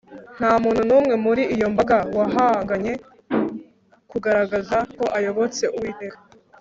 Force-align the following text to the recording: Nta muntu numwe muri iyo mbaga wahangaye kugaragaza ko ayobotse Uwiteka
Nta 0.37 0.51
muntu 0.63 0.81
numwe 0.89 1.13
muri 1.25 1.43
iyo 1.55 1.67
mbaga 1.73 1.97
wahangaye 2.17 2.91
kugaragaza 4.11 4.77
ko 4.97 5.03
ayobotse 5.17 5.63
Uwiteka 5.75 6.17